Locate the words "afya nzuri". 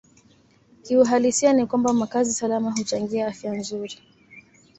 3.27-3.97